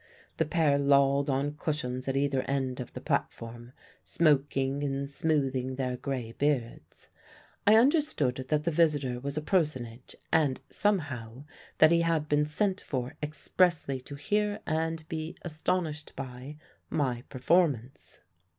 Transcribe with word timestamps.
The 0.37 0.45
pair 0.47 0.79
lolled 0.79 1.29
on 1.29 1.57
cushions 1.57 2.07
at 2.07 2.15
either 2.17 2.41
end 2.49 2.79
of 2.79 2.91
the 2.93 3.01
platform, 3.01 3.71
smoking 4.03 4.83
and 4.83 5.07
smoothing 5.07 5.75
their 5.75 5.95
grey 5.95 6.31
beards. 6.31 7.09
I 7.67 7.75
understood 7.75 8.43
that 8.49 8.63
the 8.63 8.71
visitor 8.71 9.19
was 9.19 9.37
a 9.37 9.43
personage 9.43 10.15
and 10.31 10.59
(somehow) 10.71 11.43
that 11.77 11.91
he 11.91 12.01
had 12.01 12.27
been 12.27 12.45
sent 12.45 12.81
for 12.81 13.15
expressly 13.21 14.01
to 14.01 14.15
hear 14.15 14.59
and 14.65 15.07
be 15.07 15.37
astonished 15.43 16.13
by 16.15 16.57
my 16.89 17.21
performance. 17.29 18.21